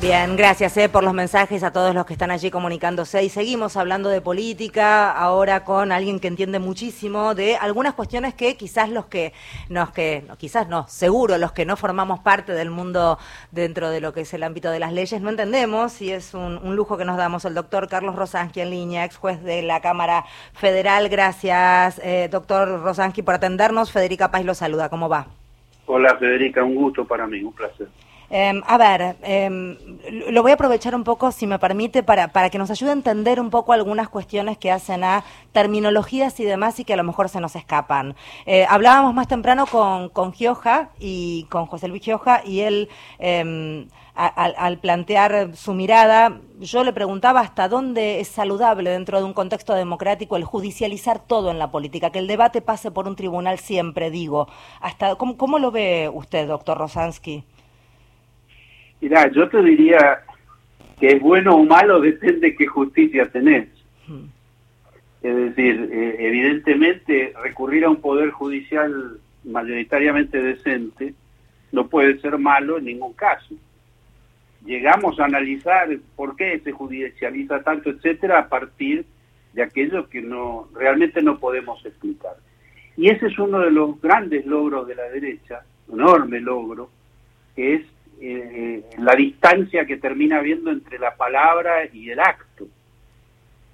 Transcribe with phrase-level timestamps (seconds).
[0.00, 3.76] Bien, gracias eh, por los mensajes a todos los que están allí comunicándose y seguimos
[3.76, 9.06] hablando de política ahora con alguien que entiende muchísimo de algunas cuestiones que quizás los
[9.06, 9.32] que
[9.68, 13.18] nos que no, quizás no, seguro los que no formamos parte del mundo
[13.50, 16.76] dentro de lo que es el ámbito de las leyes no entendemos y es un,
[16.76, 20.26] lujo que nos damos el doctor Carlos Rosansky en línea, ex juez de la Cámara
[20.52, 21.08] Federal.
[21.08, 23.90] Gracias, eh, doctor Rosansky, por atendernos.
[23.90, 24.88] Federica Paz lo saluda.
[24.90, 25.26] ¿Cómo va?
[25.86, 27.88] Hola Federica, un gusto para mí, un placer.
[28.30, 29.48] Eh, a ver, eh,
[30.30, 32.92] lo voy a aprovechar un poco, si me permite, para, para que nos ayude a
[32.92, 37.04] entender un poco algunas cuestiones que hacen a terminologías y demás y que a lo
[37.04, 38.14] mejor se nos escapan.
[38.44, 42.90] Eh, hablábamos más temprano con, con Gioja y con José Luis Gioja y él,
[44.14, 49.32] al, al plantear su mirada, yo le preguntaba hasta dónde es saludable dentro de un
[49.32, 53.58] contexto democrático el judicializar todo en la política, que el debate pase por un tribunal
[53.58, 54.48] siempre, digo.
[54.80, 57.44] Hasta, ¿Cómo, cómo lo ve usted, doctor Rosansky?
[59.00, 60.20] Mira, yo te diría
[60.98, 63.68] que es bueno o malo depende qué justicia tenés.
[65.22, 71.14] Es decir, eh, evidentemente recurrir a un poder judicial mayoritariamente decente
[71.72, 73.54] no puede ser malo en ningún caso.
[74.64, 79.04] Llegamos a analizar por qué se judicializa tanto, etcétera, a partir
[79.52, 82.36] de aquello que no realmente no podemos explicar.
[82.96, 86.90] Y ese es uno de los grandes logros de la derecha, un enorme logro,
[87.54, 87.82] que es
[88.20, 92.66] eh, la distancia que termina habiendo entre la palabra y el acto.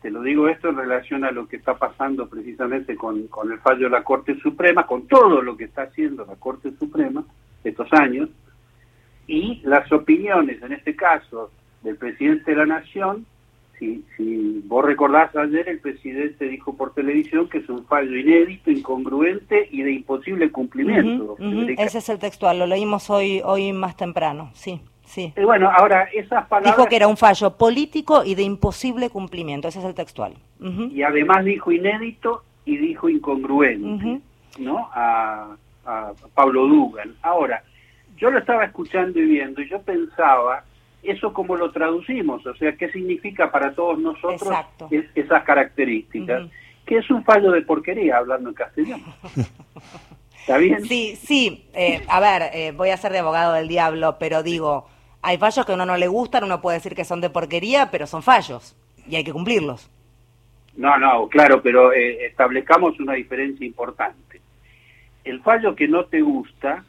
[0.02, 3.58] Te lo digo esto en relación a lo que está pasando precisamente con, con el
[3.60, 7.24] fallo de la Corte Suprema, con todo lo que está haciendo la Corte Suprema
[7.64, 8.28] estos años,
[9.26, 11.50] y las opiniones, en este caso,
[11.82, 13.24] del presidente de la Nación,
[13.78, 18.70] si, si vos recordás ayer, el presidente dijo por televisión que es un fallo inédito,
[18.70, 21.32] incongruente y de imposible cumplimiento.
[21.32, 21.74] Uh -huh, uh -huh.
[21.78, 24.80] Ese es el textual, lo leímos hoy, hoy más temprano, sí.
[25.04, 25.32] Sí.
[25.36, 26.76] Y bueno, ahora esas palabras...
[26.76, 30.32] Dijo que era un fallo político y de imposible cumplimiento, ese es el textual.
[30.60, 30.92] Uh -huh.
[30.92, 34.20] Y además dijo inédito y dijo incongruente,
[34.58, 34.88] ¿no?
[34.94, 37.14] A, a Pablo Dugan.
[37.22, 37.62] Ahora,
[38.16, 40.64] yo lo estaba escuchando y viendo y yo pensaba
[41.04, 44.54] eso como lo traducimos, o sea, qué significa para todos nosotros
[44.90, 46.50] es, esas características, uh -huh.
[46.86, 49.04] que es un fallo de porquería hablando en castellano.
[50.40, 50.84] ¿Está bien?
[50.84, 54.86] Sí, sí, eh, a ver, eh, voy a ser de abogado del diablo, pero digo,
[55.22, 57.90] hay fallos que a uno no le gustan, uno puede decir que son de porquería,
[57.90, 58.76] pero son fallos
[59.08, 59.90] y hay que cumplirlos.
[60.76, 64.40] No, no, claro, pero eh, establezcamos una diferencia importante.
[65.24, 66.84] El fallo que no te gusta,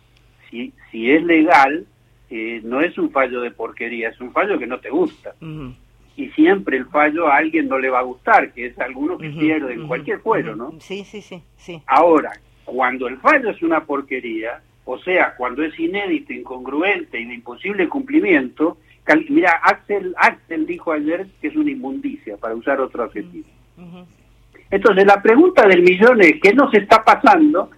[0.49, 1.85] si, si es legal,
[2.29, 5.33] eh, no es un fallo de porquería, es un fallo que no te gusta.
[5.41, 5.75] Uh -huh.
[6.17, 9.27] Y siempre el fallo a alguien no le va a gustar, que es alguno que
[9.27, 10.73] uh -huh, pierde, uh -huh, cualquier fuero, ¿no?
[10.79, 11.81] Sí, sí, sí, sí.
[11.87, 12.31] Ahora,
[12.63, 17.87] cuando el fallo es una porquería, o sea, cuando es inédito, incongruente y de imposible
[17.89, 18.77] cumplimiento,
[19.29, 23.47] mira, Axel, Axel dijo ayer que es una inmundicia, para usar otro adjetivo.
[24.71, 27.69] Entonces, la pregunta del millón es, ¿qué nos está pasando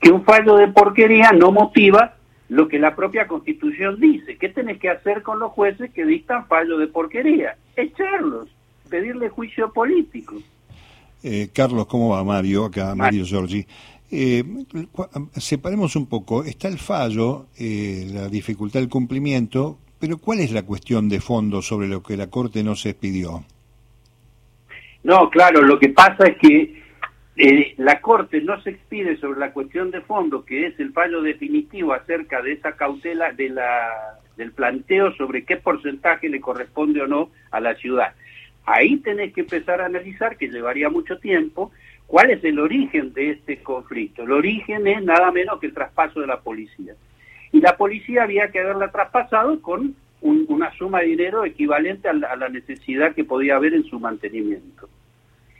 [0.00, 2.14] que un fallo de porquería no motiva
[2.48, 4.36] lo que la propia Constitución dice.
[4.36, 7.56] ¿Qué tenés que hacer con los jueces que dictan fallo de porquería?
[7.76, 8.48] Echarlos,
[8.88, 10.36] pedirle juicio político.
[11.22, 12.66] Eh, Carlos, ¿cómo va Mario?
[12.66, 13.66] Acá Mario Giorgi.
[14.10, 14.42] Eh,
[15.34, 16.44] separemos un poco.
[16.44, 21.60] Está el fallo, eh, la dificultad del cumplimiento, pero ¿cuál es la cuestión de fondo
[21.60, 23.44] sobre lo que la Corte no se expidió?
[25.02, 26.77] No, claro, lo que pasa es que
[27.40, 31.22] eh, la Corte no se expide sobre la cuestión de fondo, que es el fallo
[31.22, 37.06] definitivo acerca de esa cautela de la, del planteo sobre qué porcentaje le corresponde o
[37.06, 38.12] no a la ciudad.
[38.66, 41.70] Ahí tenés que empezar a analizar, que llevaría mucho tiempo,
[42.08, 44.24] cuál es el origen de este conflicto.
[44.24, 46.94] El origen es nada menos que el traspaso de la policía.
[47.52, 52.10] Y la policía había que haberla traspasado con un, una suma de dinero equivalente a
[52.10, 54.88] a la necesidad que podía haber en su mantenimiento.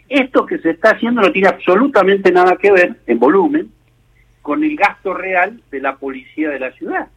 [0.09, 3.71] Esto que se está haciendo no tiene absolutamente nada que ver, en volumen,
[4.43, 7.09] con el gasto real de la policía de la ciudad.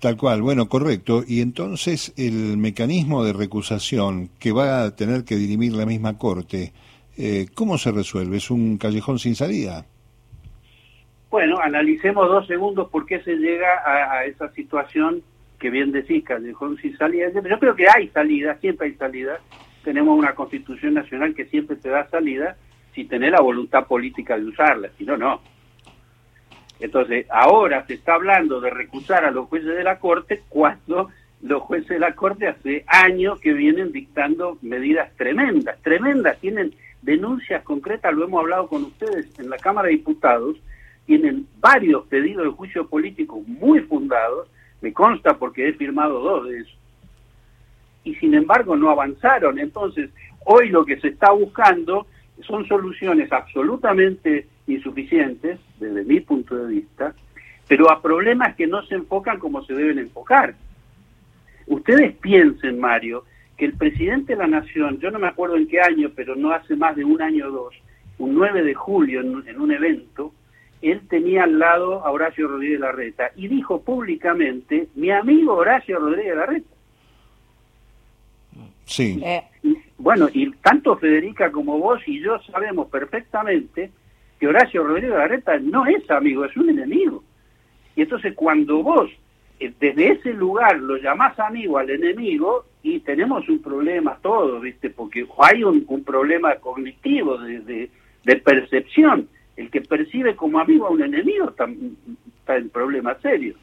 [0.00, 1.24] Tal cual, bueno, correcto.
[1.26, 6.72] Y entonces el mecanismo de recusación que va a tener que dirimir la misma Corte,
[7.18, 8.38] eh, ¿cómo se resuelve?
[8.38, 9.84] ¿Es un callejón sin salida?
[11.28, 15.22] Bueno, analicemos dos segundos por qué se llega a, a esa situación
[15.58, 17.28] que bien decís, callejón sin salida.
[17.32, 19.38] Yo creo que hay salida, siempre hay salida.
[19.84, 22.56] Tenemos una constitución nacional que siempre te da salida
[22.94, 25.40] si tenés la voluntad política de usarla, si no, no.
[26.80, 31.10] Entonces, ahora se está hablando de recusar a los jueces de la Corte cuando
[31.42, 37.62] los jueces de la Corte hace años que vienen dictando medidas tremendas, tremendas, tienen denuncias
[37.62, 40.56] concretas, lo hemos hablado con ustedes en la Cámara de Diputados,
[41.06, 44.48] tienen varios pedidos de juicio político muy fundados,
[44.80, 46.78] me consta porque he firmado dos de esos,
[48.04, 49.58] y sin embargo no avanzaron.
[49.58, 50.10] Entonces,
[50.44, 52.06] hoy lo que se está buscando
[52.42, 57.14] son soluciones absolutamente insuficientes, desde mi punto de vista,
[57.68, 60.54] pero a problemas que no se enfocan como se deben enfocar.
[61.66, 63.24] Ustedes piensen, Mario,
[63.56, 66.50] que el presidente de la Nación, yo no me acuerdo en qué año, pero no
[66.50, 67.74] hace más de un año o dos,
[68.18, 70.32] un 9 de julio en, un evento,
[70.82, 76.36] él tenía al lado a Horacio Rodríguez Larreta y dijo públicamente, mi amigo Horacio Rodríguez
[76.36, 76.69] Larreta.
[78.90, 79.20] Sí.
[79.24, 79.42] Eh,
[79.98, 83.92] bueno, y tanto Federica como vos y yo sabemos perfectamente
[84.38, 87.22] que Horacio Rodríguez Larreta no es amigo, es un enemigo.
[87.94, 89.08] Y entonces cuando vos
[89.60, 94.90] eh, desde ese lugar lo llamás amigo al enemigo y tenemos un problema todos, ¿viste?
[94.90, 97.90] Porque hay un, problema cognitivo de,
[98.24, 99.28] de, percepción.
[99.56, 101.68] El que percibe como amigo a un enemigo está,
[102.38, 103.56] está en problemas serios.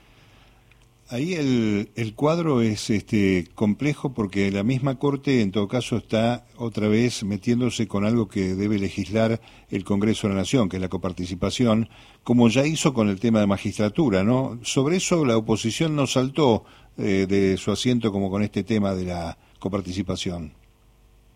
[1.10, 6.44] Ahí el, el, cuadro es este complejo porque la misma Corte en todo caso está
[6.58, 9.40] otra vez metiéndose con algo que debe legislar
[9.70, 11.88] el Congreso de la Nación, que es la coparticipación,
[12.24, 14.60] como ya hizo con el tema de magistratura, ¿no?
[14.64, 16.66] Sobre eso la oposición no saltó
[16.98, 20.52] eh, de su asiento como con este tema de la coparticipación.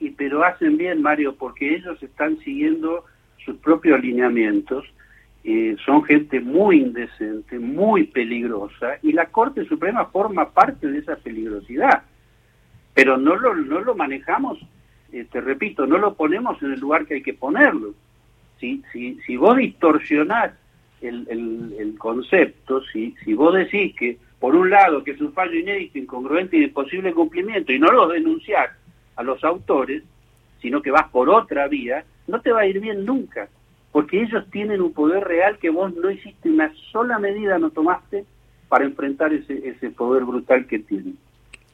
[0.01, 3.05] Y pero hacen bien, Mario, porque ellos están siguiendo
[3.45, 4.83] sus propios lineamientos
[5.43, 11.15] eh, son gente muy indecente, muy peligrosa, y la Corte Suprema forma parte de esa
[11.15, 12.03] peligrosidad.
[12.93, 14.59] Pero no lo, no lo manejamos,
[15.11, 17.95] eh, te repito, no lo ponemos en el lugar que hay que ponerlo.
[18.59, 20.53] Si, si, si vos distorsionás
[21.01, 21.27] el,
[21.79, 25.97] el, concepto, si, si vos decís que, por un lado, que es un fallo inédito,
[25.97, 28.69] incongruente y de posible cumplimiento, y no lo denunciás
[29.15, 30.03] a los autores,
[30.61, 33.49] sino que vas por otra vía, no te va a ir bien nunca
[33.91, 38.25] porque ellos tienen un poder real que vos no hiciste una sola medida, no tomaste
[38.69, 41.17] para enfrentar ese, ese poder brutal que tienen.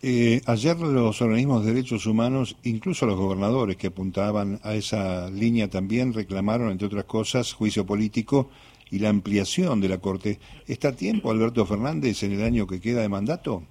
[0.02, 5.70] Eh, ayer los organismos de derechos humanos, incluso los gobernadores que apuntaban a esa línea
[5.70, 8.50] también reclamaron, entre otras cosas, juicio político
[8.92, 10.40] y la ampliación de la Corte.
[10.68, 13.64] ¿Está a tiempo Alberto Fernández en el año que queda de mandato?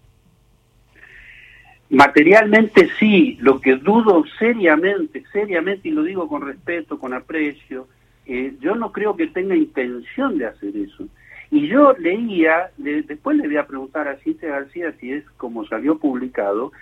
[1.91, 7.87] Materialmente sí, lo que dudo seriamente, seriamente, y lo digo con respeto, con aprecio,
[8.27, 11.07] eh, yo no creo que tenga intención de hacer eso.
[11.51, 15.99] Y yo leía, después le voy a preguntar a Cintia García si es como salió
[15.99, 16.73] publicado,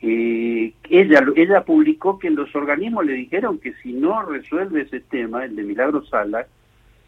[0.00, 5.44] eh, ella, ella publicó que los organismos le dijeron que si no resuelve ese tema,
[5.44, 6.46] el de Milagro Sala,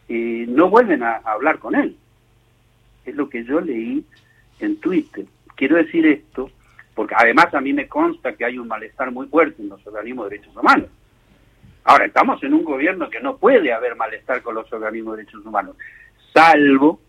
[0.08, 1.96] eh, no vuelven a, a, hablar con él.
[3.04, 4.04] Es lo que yo leí
[4.60, 5.24] en Twitter.
[5.54, 6.50] Quiero decir esto,
[6.94, 10.28] porque además a mí me consta que hay un malestar muy fuerte en los organismos
[10.28, 10.88] de derechos humanos.
[11.88, 15.46] Ahora, estamos en un gobierno que no puede haber malestar con los organismos de derechos
[15.46, 15.74] humanos,
[16.34, 17.00] salvo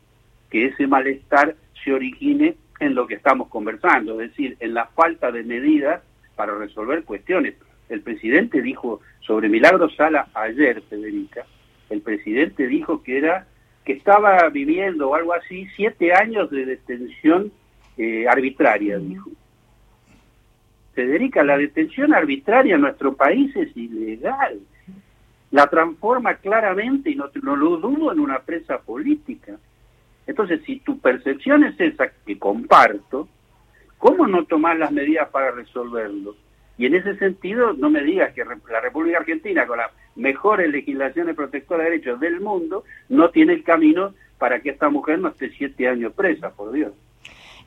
[0.50, 1.54] que ese malestar
[1.84, 6.02] se origine en lo que estamos conversando, es decir, en la falta de medidas
[6.38, 7.56] para resolver cuestiones.
[7.90, 11.46] El presidente dijo sobre Milagro Sala ayer, Federica,
[11.90, 13.48] el presidente dijo que era
[13.84, 17.52] que estaba viviendo o algo así siete años de detención
[17.98, 19.30] eh, arbitraria, dijo.
[20.94, 24.60] Federica, la detención arbitraria en nuestro país es ilegal.
[25.52, 29.58] La transforma claramente, y no, no lo dudo, en una presa política.
[30.28, 33.28] Entonces, si tu percepción es esa que comparto,
[33.98, 36.36] ¿cómo no tomar las medidas para resolverlo?
[36.78, 41.36] Y en ese sentido, no me digas que la República Argentina, con las mejores legislaciones
[41.36, 45.50] protectoras de derechos del mundo, no tiene el camino para que esta mujer no esté
[45.50, 46.94] siete años presa, por Dios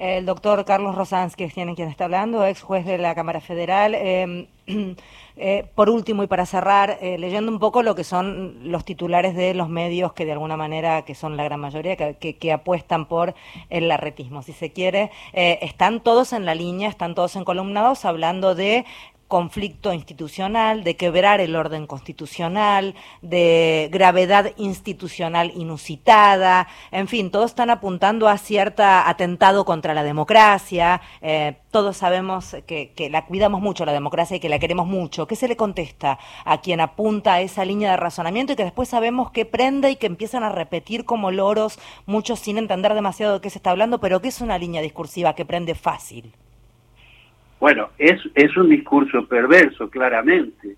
[0.02, 3.94] el doctor Carlos Rosanz, que es quien, está hablando, ex juez de la Cámara Federal.
[3.94, 4.46] Em,
[5.36, 9.36] eh, por último, y para cerrar, eh, leyendo un poco lo que son los titulares
[9.36, 13.06] de los medios que de alguna manera, que son la gran mayoría, que, que, apuestan
[13.06, 13.34] por
[13.70, 18.56] el larretismo, si se quiere, eh, están todos en la línea, están todos encolumnados hablando
[18.56, 18.84] de
[19.32, 27.70] conflicto institucional, de quebrar el orden constitucional, de gravedad institucional inusitada, en fin, todos están
[27.70, 33.86] apuntando a cierto atentado contra la democracia, eh, todos sabemos que, que, la cuidamos mucho
[33.86, 35.26] la democracia y que la queremos mucho.
[35.26, 38.90] ¿Qué se le contesta a quien apunta a esa línea de razonamiento y que después
[38.90, 43.40] sabemos que prende y que empiezan a repetir como loros, muchos sin entender demasiado de
[43.40, 46.34] qué se está hablando, pero que es una línea discursiva que prende fácil?
[47.62, 50.74] Bueno, es, es un discurso perverso, claramente,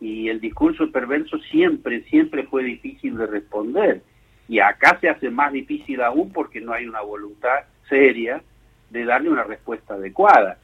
[0.00, 4.00] y el discurso perverso siempre, siempre fue difícil de responder,
[4.48, 8.42] y acá se hace más difícil aún porque no hay una voluntad seria
[8.88, 10.56] de darle una respuesta adecuada.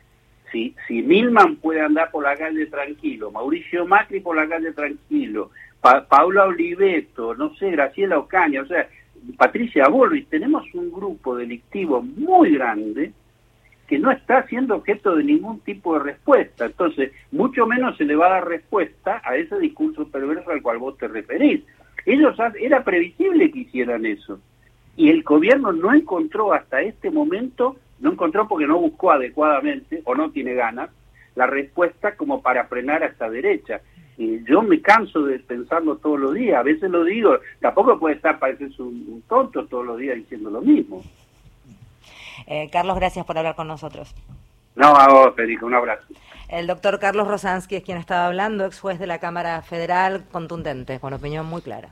[0.51, 5.51] Si, si Milman puede andar por la calle tranquilo, Mauricio Macri por la calle tranquilo,
[5.83, 8.89] Paula Oliveto, no sé, Graciela Ocaña, o sea,
[9.37, 13.13] Patricia Borri, tenemos un grupo delictivo muy grande
[13.93, 16.65] que no está siendo objeto de ningún tipo de respuesta.
[16.65, 20.79] Entonces, mucho menos se le va a dar respuesta a ese discurso perverso al cual
[20.79, 21.63] vos te referís.
[22.07, 24.41] Ellos, era previsible que hicieran eso.
[24.97, 30.15] Y el gobierno no encontró hasta este momento, no encontró porque no buscó adecuadamente o
[30.15, 30.89] no tiene ganas,
[31.35, 33.83] la respuesta como para frenar a esta derecha.
[34.17, 38.15] Y yo me canso de pensarlo todos los días, a veces lo digo, tampoco puede
[38.15, 41.03] estar parecerse un, un tonto todos los días diciendo lo mismo.
[42.55, 44.15] Eh, Carlos, gracias por hablar con nosotros.
[44.75, 46.05] No, a vos, Federico, un abrazo.
[46.49, 51.01] El doctor Carlos Rosansky es quien estaba hablando, ex juez de la Cámara Federal, contundente,
[51.01, 51.89] con opinión muy clara.